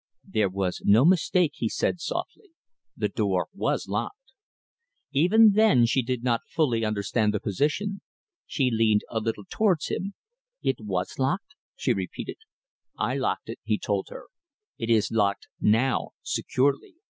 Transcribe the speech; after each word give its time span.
"There 0.27 0.49
was 0.49 0.81
no 0.83 1.05
mistake," 1.05 1.51
he 1.53 1.69
said 1.69 1.99
softly. 2.01 2.49
"The 2.97 3.07
door 3.07 3.49
was 3.53 3.87
locked." 3.87 4.31
Even 5.11 5.51
then 5.51 5.85
she 5.85 6.01
did 6.01 6.23
not 6.23 6.47
fully 6.49 6.83
understand 6.83 7.35
the 7.35 7.39
position. 7.39 8.01
She 8.47 8.71
leaned 8.71 9.03
a 9.11 9.19
little 9.19 9.45
towards 9.47 9.89
him. 9.89 10.15
"It 10.63 10.77
was 10.79 11.19
locked?" 11.19 11.53
she 11.75 11.93
repeated. 11.93 12.37
"I 12.97 13.13
locked 13.17 13.47
it," 13.47 13.59
he 13.63 13.77
told 13.77 14.07
her. 14.09 14.25
"It 14.79 14.89
is 14.89 15.11
locked 15.11 15.47
now, 15.59 16.13
securely. 16.23 16.95